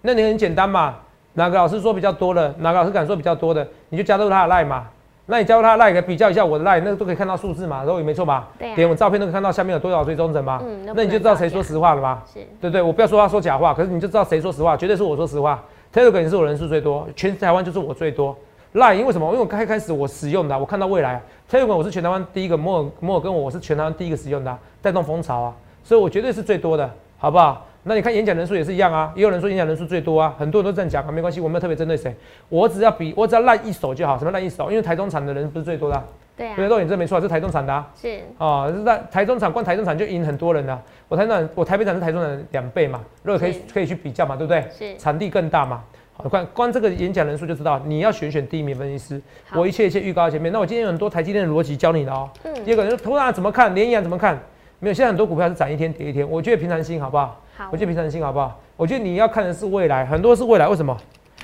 [0.05, 0.95] 那你很简单嘛，
[1.35, 4.85] 哪个老师说比较多的，哪个老师敢说比较多的，你就加入他的 line 嘛。
[5.25, 8.49] 那你加入他的 line，比较一下我的 line，那个都可以看到数字嘛，然后也没错吧？
[8.59, 10.61] 对啊点我照片都可以看到下面有多少追踪者嘛。
[10.61, 12.21] 嗯那那你就知道谁说实话了嘛。
[12.25, 12.81] 是对不对？
[12.81, 15.63] 我不要说他说假话，可是你就知道谁说实话，绝对是我说实话。
[15.93, 18.35] Telegram 也是我人数最多，全台湾就是我最多。
[18.73, 19.27] Line 因为什么？
[19.27, 25.53] 因为我开开始我使用的啊、我看到未来啊 Telegram 我是全台湾第一个，摩尔摩尔跟我我是全台湾第一个使用的啊、带动风潮啊，
[25.85, 27.65] 所以我绝对是最多的，好不好？
[27.85, 32.15] 那你看演讲人数也是一样啊，也有人说演讲人数最多啊，很多人都这样讲啊，没关系，我没有特别针对谁，
[32.47, 34.69] 我只要比我只要烂一手就好，什么烂一手？
[34.71, 36.03] 因为台中产的人不是最多的、啊，
[36.37, 37.91] 对啊对，肉眼这没错啊，是台中产的啊。
[38.01, 40.81] 是哦，是在台中场，光台中场就赢很多人了。
[41.09, 44.65] 我台中场，我台北场是台中场的两倍嘛，如果可以可以去比较嘛，对不对？
[44.71, 45.83] 是场地更大嘛。
[46.15, 49.21] 好，光光这个演讲人数就知道，你要选选第一名分析师。
[49.53, 50.53] 我一切一切预告在前面。
[50.53, 52.29] 那我今天有很多台积电的逻辑教你的哦。
[52.43, 54.39] 嗯第二个人说，头大怎么看，联阳怎么看？
[54.83, 56.29] 没有，现在很多股票是涨一天跌一天。
[56.29, 57.39] 我觉得平常心好不好？
[57.55, 58.59] 好我觉得平常心好不好？
[58.75, 60.67] 我觉得你要看的是未来，很多是未来。
[60.67, 60.95] 为什么？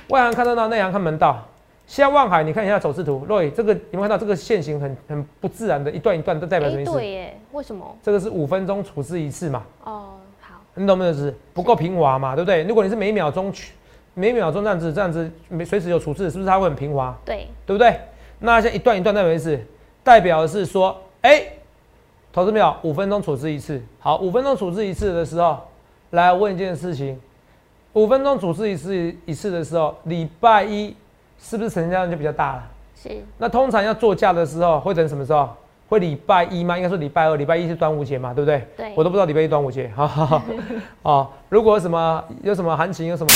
[0.08, 1.42] 外行看得到，内行看门道。
[1.86, 6.92] 现在望海，你看一下走势图，Roy，这个有没有看到这个线型很很不自然的，一段一段都代表什么哎意思？
[6.92, 7.96] 对耶，为什么？
[8.02, 11.14] 这个是五分钟处置一次嘛，哦好你懂不懂？
[11.14, 12.62] 是不够平滑嘛，对不对？
[12.64, 13.72] 如果你是每秒钟取，
[14.12, 17.16] 每秒钟这样子这样子，每随时有处置，是不是它会很平滑？
[17.24, 17.98] 对对不对？
[18.38, 19.58] 那像一段一段代表意思，
[20.04, 21.42] 代表的是说，哎、
[22.32, 23.82] 投资秒五分钟处置一次。
[23.98, 25.58] 好，五分钟处置一次的时候，
[26.10, 27.20] 来问一件事情：
[27.92, 30.94] 五分钟处置一次一次的时候，礼拜一
[31.40, 32.62] 是不是成交量就比较大了？
[32.94, 35.48] 是那通常要做价的时候，会等什么时候？
[35.88, 36.76] 会礼拜一吗？
[36.76, 38.64] 应该说礼拜二，礼拜一是端午节嘛，对不对？
[38.76, 40.42] 对我都不知道礼拜一端午节，哈哈哈。
[41.02, 43.32] 哦，如果有什么有什么行情，有什么。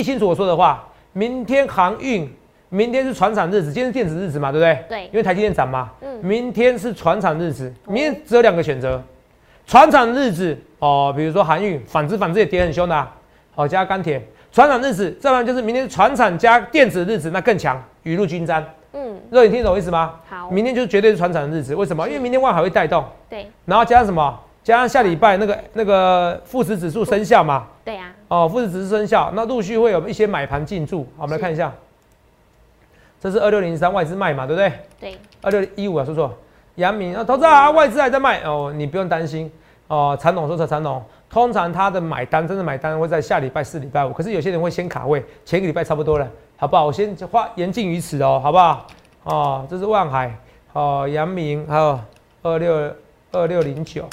[0.00, 0.82] 听清楚我说的话，
[1.12, 2.26] 明天航运，
[2.70, 4.84] 明天是船厂日子，今天是电子日子嘛，对不对？
[4.88, 5.04] 对。
[5.08, 5.90] 因为台积电涨嘛。
[6.00, 6.18] 嗯。
[6.22, 9.02] 明天是船厂日子，明天只有两个选择，
[9.66, 13.14] 船厂日子哦，比如说航运，反之反之也跌很凶的、啊，
[13.54, 18.64] 好、加钢铁，船厂日子，再不然就是明天是船厂加电子日子，那更强，雨露均沾。
[18.94, 19.20] 嗯。
[19.30, 20.14] 肉眼听懂我意思吗？
[20.26, 20.50] 好。
[20.50, 22.08] 明天就是绝对是船厂的日子，为什么？
[22.08, 23.46] 因为明天万海会带动，对。
[23.66, 24.40] 然后加上什么？
[24.62, 31.02] 加上下礼拜那个那个富时指数生效嘛，对啊哦，富时指数生效，那陆续会有一些买盘进驻。
[31.16, 31.72] 好，我们来看一下，
[33.20, 34.72] 这是二六零三外资卖嘛，对不对？
[35.00, 36.32] 对二六一五啊，说错，
[36.76, 39.50] 阳明啊，投资啊，外资还在卖哦，你不用担心
[39.88, 40.16] 哦。
[40.20, 46.86] 长董说错，长董通常他的买单真的买单会在下礼拜四、礼拜五，可是有些人会先卡位，前一个礼拜差不多了，好不好？
[46.86, 48.86] 我先花言尽于此哦，好不好？
[49.24, 50.32] 哦，这是万海
[50.72, 51.98] 哦，阳明还有
[52.42, 52.94] 二六
[53.32, 54.08] 二六零九，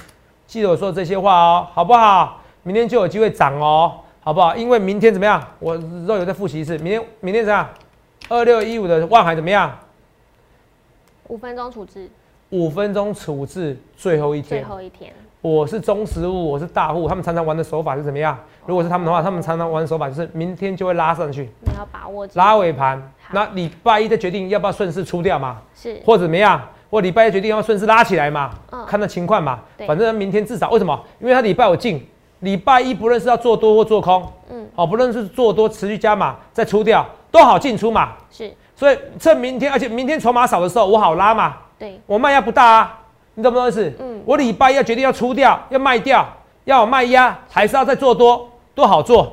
[0.48, 2.42] 记得我说这些话哦，好不好？
[2.64, 3.94] 明天就有机会涨哦，
[4.28, 4.54] 好不好？
[4.58, 5.42] 因为明天怎么样？
[5.58, 5.74] 我
[6.06, 7.66] 肉有再复习一次，明天明天怎样？
[8.28, 9.74] 二六一五的万海怎么样？
[11.30, 12.10] 五分钟处置
[12.50, 14.68] 五分钟处置最后一天最天。
[14.68, 18.38] 后一天我是中实物，我是大户，他们常常玩的手法是怎么样？
[18.66, 26.62] 如果是他们的话，他们常常玩的手法就是明天就会拉上去，你要把握拉尾盘，那礼拜一再决定要不要顺势出掉嘛，是或者怎么样？
[26.90, 29.62] 或礼拜一决定要顺势拉起来嘛，嗯看那情况嘛。
[29.78, 31.02] 对反正明天至少为什么？
[31.22, 32.06] 因为他礼拜五进，
[32.40, 38.14] 礼拜一不论是要做多或做空，嗯哦，不论是做多持续加码再出掉，都好进出嘛。
[38.32, 41.58] 是所以趁明天，而且明天筹码少的时候，我好拉嘛。
[41.80, 43.00] 对我卖压不大啊，
[43.36, 43.92] 你懂不懂意思？
[44.00, 46.28] 嗯我礼拜一要决定要出掉，要卖掉，
[46.66, 49.32] 要有卖压，还是要再做多，都好做，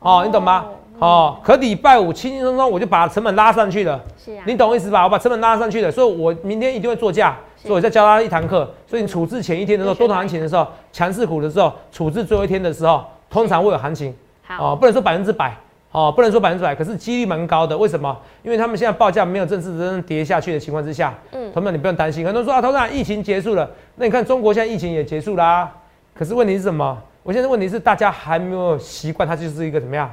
[0.00, 0.64] 哦，你懂吗？
[0.68, 5.02] 嗯哦，可礼拜五轻轻松松我就把成本拉上去了，是啊你懂我意思吧？
[5.02, 8.68] 我把成本拉上去了，所以我明天一定会做价，是所以我再教他一堂课。
[8.86, 14.14] 所以你处置前一天的时候，嗯多头行情的时候，强势股的时候，处置最后一天的时候，通常会有行情。
[14.42, 15.56] 好哦，不能说百分之百，
[15.92, 17.78] 哦，不能说百分之百，可是几率蛮高的。
[17.78, 18.16] 为什么？
[18.42, 22.26] 因为他们现在报价没有正式真正跌下去的情况之下，嗯同学们你不用担心。
[22.26, 25.70] 很多人说啊，投资长疫情结束了，那你看中国现在疫情也结束啦、
[26.14, 26.98] 可是问题是什么？
[27.22, 30.10] 我现在问题是大家还没有习惯，它就是一个怎么样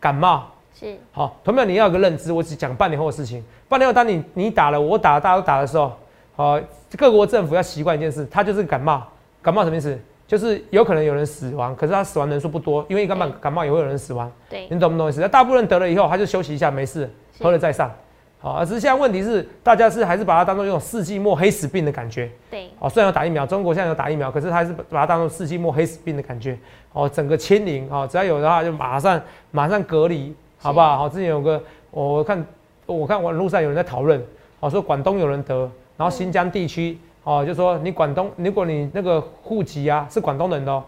[0.00, 0.46] 感冒。
[0.78, 3.44] 是好，同学们你要有个认知，我只讲半年后的事情。
[3.68, 5.92] 半年后当你你打了，我打了，大家都打的时候，
[6.36, 6.60] 好，
[6.98, 9.02] 各国政府要习惯一件事，它就是感冒。
[9.40, 9.98] 感冒什么意思？
[10.26, 14.30] 就是有可能有人死亡，可是他死亡人数不多，因为感冒感冒也会有人死亡。
[14.50, 15.20] 对你懂不懂意思？
[15.20, 17.90] 那大部分人得了以后，他就休息一下，没事，是喝了再上。
[18.38, 22.28] 好，只是现在问题是，大家是还是把它当做一种世纪末黑死病的感觉。
[22.50, 26.58] 对，哦，虽然有打疫苗，中国现在有打疫苗，可是还是把它当做世纪末黑死病的感觉。
[26.92, 29.20] 哦，整个清零，哦，只要有的话就马上
[29.52, 30.98] 马上隔离，好不好？
[30.98, 32.46] 好，之前有个我看
[32.84, 34.22] 我看网络上有人在讨论，
[34.60, 40.82] 哦，说广东有人得，然后新疆地区，哦，就说你广东，如果你那个户籍啊是广东人的哦，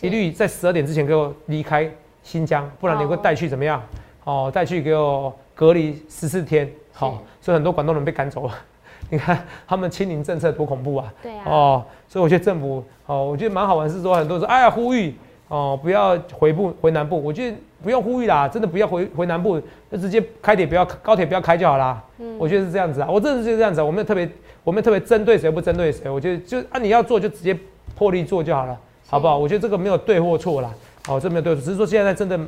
[0.00, 1.90] 一律在十二点之前给我离开
[2.22, 3.82] 新疆，不然你会带去怎么样？
[4.24, 6.70] 哦，带去给我隔离十四天。
[6.92, 8.54] 好，所以很多广东人被赶走了。
[9.08, 11.12] 你看他们清零政策多恐怖啊！
[11.22, 11.42] 对啊。
[11.46, 15.14] 哦，所以我觉得政府哦，我觉得蛮好玩，是说很多人说，哎呀，呼吁
[15.48, 17.20] 哦，不要回部回南部。
[17.20, 19.58] 我觉得不用呼吁啦，真的不要回回南部，
[19.90, 22.00] 就直接开铁不要高铁不要开就好啦。
[22.18, 24.28] 嗯，我觉得是这样子啊，我真的是这样子，我们特别
[24.64, 27.56] 我们特别针对谁不针对谁，我觉得就啊你要做就直接
[27.96, 29.38] 破例做就好了，好不好？
[29.38, 30.72] 我觉得这个没有对或错啦，
[31.08, 32.38] 哦，这没有对，只是说现在真的。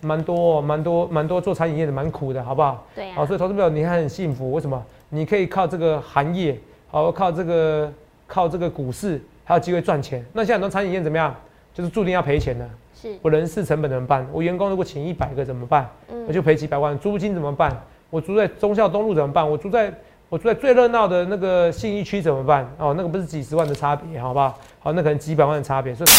[0.00, 2.86] 蛮多，蛮多，蛮多做餐饮业的蛮苦的，好不好？
[2.94, 3.26] 对啊。
[3.26, 4.80] 所以投资朋友你还很幸福，为什么？
[5.08, 6.56] 你可以靠这个行业，
[6.88, 7.92] 好靠这个
[8.24, 10.24] 靠这个股市，还有机会赚钱。
[10.32, 11.34] 那现在很多餐饮业怎么样？
[11.74, 12.64] 就是注定要赔钱的。
[12.94, 13.12] 是。
[13.22, 14.24] 我人事成本怎么办？
[14.32, 15.90] 我员工如果请一百个怎么办？
[16.12, 16.26] 嗯。
[16.28, 16.96] 我就赔几百万。
[17.00, 17.76] 租金怎么办？
[18.08, 19.50] 我住在忠孝东路怎么办？
[19.50, 19.92] 我住在
[20.30, 22.70] 我住在最热闹的那个信义区怎么办？
[22.78, 24.58] 哦，那个不是几十万的差别，好不好？
[24.78, 25.94] 好，那可能几百万的差别。
[25.94, 26.10] 所以。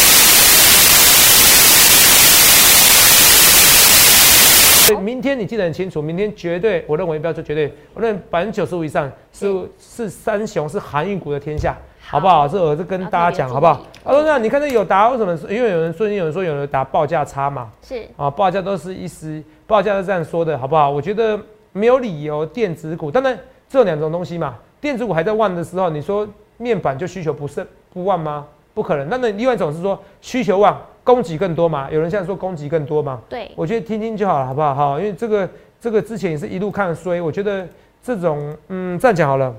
[5.00, 9.46] 明天你记得很清楚，明天绝对，我认为不要说绝对，我认为百分之九十五以上是
[9.78, 12.48] 是三雄，是航运股的天下，好不好？
[12.48, 13.80] 这我是跟大家讲，好不好？
[14.04, 15.32] 他说那你看这有答为什么？
[15.48, 20.90] 因为有人最近，有人说有人答报价差嘛，是啊，报价都是一时，报价是这样说的，好不好？
[20.90, 21.38] 我觉得
[21.70, 23.38] 没有理由，电子股，当然
[23.70, 26.28] 这两种东西嘛，电子股还在旺的时候，你说
[26.58, 28.44] 面板就需求不是不旺吗？
[28.74, 29.08] 不可能。
[29.08, 30.78] 那那另外一种是说需求旺。
[31.02, 31.90] 供给更多嘛？
[31.90, 33.20] 有人现在说供给更多嘛？
[33.26, 34.74] 对，我觉得听听就好了，好不好？
[34.74, 35.48] 好，因为这个
[35.80, 37.66] 这个之前也是一路看衰，我觉得
[38.02, 39.52] 这种嗯这样讲好了，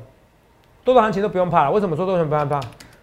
[0.84, 1.72] 多头行情都不用怕了。
[1.72, 2.60] 为什么说多头不用怕？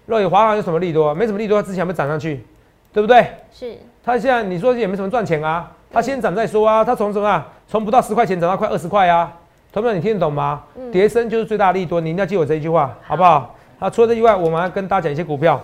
[0.06, 1.12] 若有华航有什么利多？
[1.12, 2.46] 没什么利多，它之前没涨上去，
[2.92, 3.26] 对不对？
[3.52, 3.76] 是。
[4.04, 6.84] 它现在你说也没什么赚钱啊，它先涨再说啊。
[6.84, 7.46] 它从什么啊？
[7.66, 9.36] 从不到十块钱涨到快二十块啊。
[9.80, 10.62] 同学们，你听得懂吗？
[10.90, 13.54] 叠升就是最大利多，你一定要记我这一句话，好不好？
[13.78, 15.60] 好，除了这以外，我们要跟大家讲一些股票。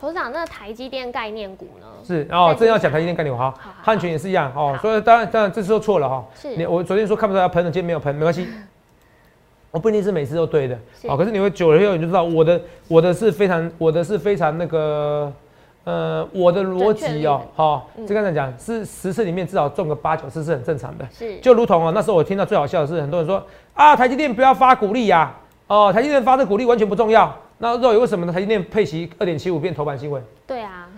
[0.00, 1.86] 头长，那台积电概念股呢？
[2.04, 4.78] 是哦，正要讲台积电概念股哈，汉群也是一样哦。
[4.80, 6.24] 所以当然当然这次都错了哈。
[6.34, 8.48] 是，你我昨天说看不出来要喷的，今天没有喷，没关系。
[9.70, 15.30] 我不一定是每次都对的，哦，可是你会久了以后你就知道我的我的是非常我的是非常那个
[15.84, 21.06] 呃我的逻辑哦，好，就刚才讲是十次里面至少中个八九次是很正常的。
[21.10, 23.42] 是，就如同哦那时候我听到最好笑的是很多人说
[23.74, 25.34] 啊台积电不要发股利呀，
[25.66, 27.34] 哦台积电发的股利完全不重要。
[27.60, 28.32] 那肉眼为什么呢？
[28.32, 30.22] 台积电配息二点七五变头版新闻？
[30.46, 30.88] 对啊，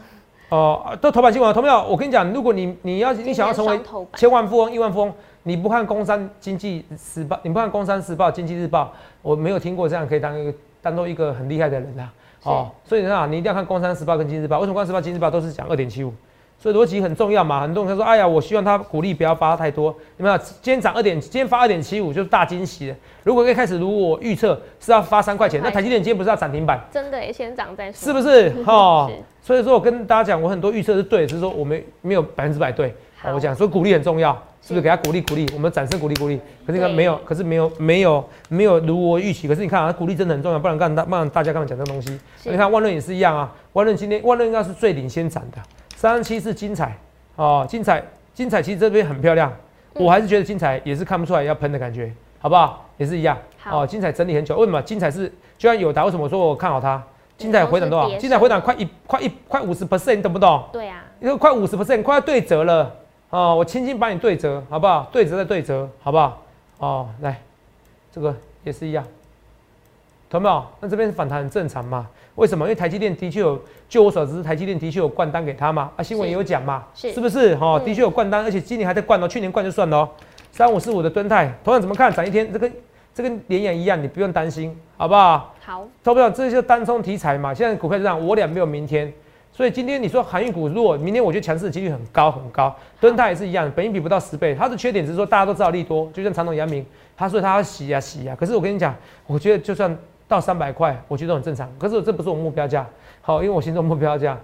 [0.51, 1.55] 哦，都头版新闻。
[1.55, 3.81] 同票，我跟你讲，如果你你要你想要成为
[4.17, 5.13] 千万富翁、亿万富翁，
[5.45, 8.85] 你不看《工商经济时报》，你不看《工商时报》《经济日报》，
[9.23, 12.13] 我没有听过这样可以当一个当做一个很厉害的人啊。
[12.45, 14.57] 哦，所以啊，你一定要看《工商时报》跟《经济日报》。
[14.61, 16.13] 为什么《工商时报》《经济日报》都是讲二点七五？
[16.59, 17.61] 所以逻辑很重要嘛。
[17.63, 19.87] 很多人说，哎呀，我希望他鼓励不要发太多。
[20.19, 20.37] 有没有？
[20.39, 22.97] 今天涨二点，今天发二点七五就是大惊喜了。
[23.23, 26.79] 如果一开始如我预测是要发三块钱，那台积电今天不是要涨停板？
[26.93, 28.07] 真的，先涨再说。
[28.07, 28.51] 是不是？
[28.65, 29.11] 哈，
[29.43, 32.95] 所以说我跟大家讲，我很多预测是对，只是说我们没有百分之百对。
[33.25, 34.81] 我讲，说鼓励很重要，是不是？
[34.81, 36.41] 给他鼓励鼓励，我们掌声鼓励鼓励。
[36.67, 39.47] 可是你看没有，可是没有没有没有如我预期。
[39.47, 42.19] 可是你看啊，鼓励真的很重要，不然干大不然大家刚刚讲这个东西。
[42.45, 45.59] 你看万润也是一样啊，万润今天万润应该是最领先涨的，
[45.97, 46.97] 三七是精彩
[47.37, 48.03] 哦，精彩
[48.33, 49.53] 精彩其实这边很漂亮，
[49.95, 52.87] 我还是觉得精彩也是看不出来要喷的感觉，好不好？
[52.97, 53.37] 也是一样，
[53.71, 54.81] 哦，精彩整理很久，为什么？
[54.83, 55.29] 精彩是
[55.59, 57.03] 就像有达，为什么说我看好它？
[57.37, 58.19] 精彩回档多少？
[58.19, 60.63] 精彩回档快一快一快五十 percent，你懂不懂？
[60.71, 62.95] 对啊，因为快五十 percent，快要对折了，
[63.31, 65.09] 哦，我轻轻把你对折，好不好？
[65.13, 66.43] 对折再对折，好不好？
[66.79, 67.41] 哦，来，
[68.13, 69.05] 这个也是一样，
[70.29, 70.65] 懂没有？
[70.81, 72.09] 那这边反弹很正常嘛？
[72.35, 72.65] 为什么？
[72.65, 77.55] 因为台积电的确有，就我所知，台积电的确有灌单给他嘛，啊，新闻也有讲嘛，是不是？
[77.57, 80.09] 哈，的确有灌单，而且今年还在灌哦，去年灌就算了哦。
[80.51, 82.13] 三五四五的吨泰，同样怎么看？
[82.13, 82.73] 涨一天，这跟
[83.15, 85.55] 这跟连阳一样，你不用担心，好不好？
[85.65, 87.55] 好，投票，这就单冲题材嘛。
[87.55, 89.13] 现在股票就这样，我俩没有明天，
[89.61, 92.75] 所以今天你说航运股如果，明天我觉得强势的几率很高很高。
[92.99, 96.83] 吨泰也是一样，本益比不到十倍，它的缺点只是说大家都知道利多，就像长隆、阳明，
[97.15, 98.35] 他说他要洗呀洗呀。
[98.35, 98.97] 可是我跟你讲，
[99.27, 99.95] 我觉得就算
[100.27, 101.71] 到三百块，我觉得很正常。
[101.79, 102.87] 可是这不是我目标价，
[103.21, 104.39] 好，因为我心中目标价，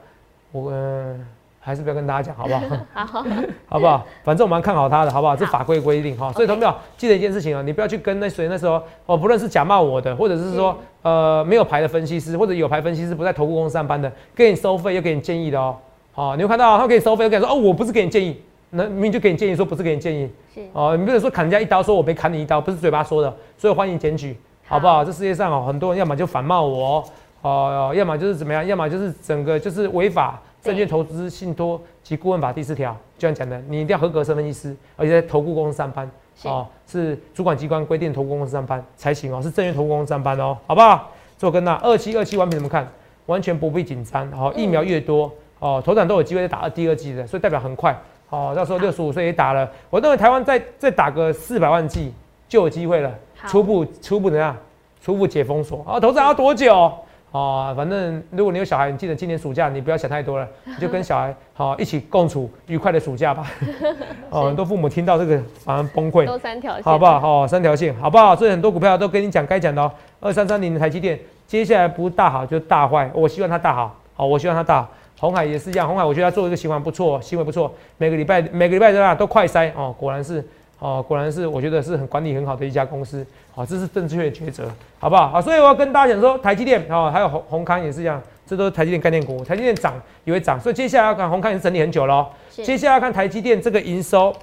[0.53, 1.27] 我嗯。
[1.67, 2.61] 还是不要跟大家讲，好不好？
[2.95, 3.25] 好，
[3.69, 4.07] 好不好？
[4.23, 5.35] 反正我们看好他的，好不好？
[5.35, 6.33] 这法规规定哈。
[6.33, 15.75] 所以同学记得一件事情啊，你不要去跟那谁那时候哦，不论是假冒我的，或者是说呃没有牌的分析师，或者有牌分析师不在投顾公司上班的，给你收费又给你建议的哦。
[16.13, 25.05] 好，你会看到他给你收费，又给你说哦，我不是给你建议，那明明就给你建议，说不是给你建议，是哦，你不能说砍人家一刀，说我没砍你一刀，不是嘴巴说的，所以欢迎检举，好不好？
[25.05, 27.03] 这世界上哦，很多人要么就反骂我，
[27.43, 30.41] 哦，要么就是怎么样，要么就是整个就是违法。
[30.67, 36.11] 证券投资信托及顾问法第四条就像讲的，你一定要合格身份医师，而且在投顾公司上班，
[36.43, 41.11] 哦，是主管机关规定投顾公司上班才行哦，是证券投顾公司上班哦，好不好？
[41.39, 42.87] 做跟那二期二期完品怎么看？
[43.27, 47.97] 完全不必紧张，好，疫苗越多，哦，头长都有机会打第二季的，所以代表很快，
[48.31, 52.13] 哦，到时候六十五岁也打了，我认为台湾再再打个四百万剂
[52.49, 53.13] 就有机会了，
[53.47, 54.57] 初步初步怎样？
[55.03, 56.93] 初步解封锁，啊，头长要多久？
[57.33, 63.47] 哦，反正如果你有小孩，你记得今年暑假你不要想太多了， 你就跟小孩好一起共处愉快的暑假吧。
[64.31, 66.25] 哦，很多父母听到这个反而崩溃。
[66.25, 67.21] 都三条线，好不好？
[67.21, 68.35] 好，三条线，好不好？
[68.35, 69.93] 所以很多股票都跟你讲该讲的哦。
[70.21, 73.95] 二三三零的台积电，接下来不大好就大坏，我希望它大好。
[74.15, 74.89] 好，我希望它大好。
[75.19, 80.43] 红海也是一样，红海我觉得它做一个循环不错，行为不错，每个礼拜每个礼拜都啊都快塞哦，果然是。
[80.79, 83.27] 哦，果然是，我觉得是很管理很好的一家公司。
[83.55, 85.31] 好，这是正确的抉择，好不好？
[85.31, 89.43] 好，所以我要跟大家讲说，台积电哦，还有红红康也是一样，这都是台积电概念股。
[89.43, 92.29] 台积电涨也会涨，所以接下来要看红康也是整理很久了。
[92.51, 94.35] 接下来要看台积电这个营收，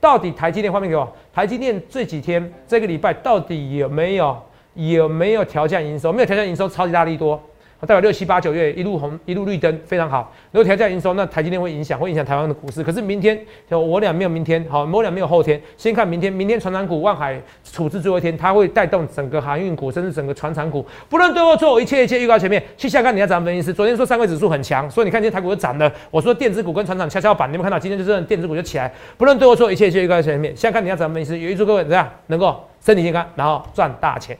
[0.00, 4.34] 到底台积电画面给我，台积电这几天这个礼拜到底有没有
[4.72, 6.10] 有没有调降营收？
[6.10, 7.38] 没有调降营收，超级大力多。
[7.86, 10.32] 代表六七八九月一路红一路绿灯非常好。
[10.50, 12.82] 如果调价营收，那台积电会影响，会影响台湾的股市。
[12.82, 13.38] 可是明天，
[13.70, 15.60] 我俩没有明天，好，我俩没有后天。
[15.76, 20.84] 先看明天，明天船长股万海处置最后一天，它会带动整个航运股，甚至整个船厂股。
[21.08, 22.62] 不论对或错，一切一切预告前面。
[22.76, 23.72] 去下看你要怎么分析。
[23.72, 25.90] 昨天说三位指数很强，所以你看今天台股就涨了。
[26.10, 28.92] 我说电子股跟船厂跷跷板，你们看到今天就是电子股就起来。
[29.16, 30.54] 不论对或错，一切一切预告前面。
[30.56, 31.38] 现在看你要怎么分析师。
[31.38, 34.36] 有一祝各位怎样能够身体健康，然后赚大钱。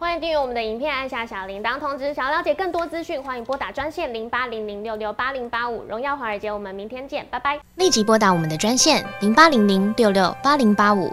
[0.00, 2.14] 欢迎订阅我们的影片，按下小铃铛通知。
[2.14, 5.84] 想要了解更多资讯，欢迎拨打专线零八零零六六八零八五。
[5.86, 7.60] 荣耀华尔街，我们明天见，拜拜。
[7.74, 11.12] 立即拨打我们的专线零八零零六六八零八五